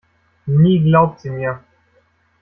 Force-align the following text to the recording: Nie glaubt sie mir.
Nie 0.47 0.81
glaubt 0.81 1.19
sie 1.19 1.29
mir. 1.29 1.63